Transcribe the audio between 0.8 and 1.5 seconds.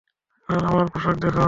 পোশাক দেখো।